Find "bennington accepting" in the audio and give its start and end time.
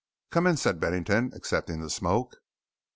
0.79-1.81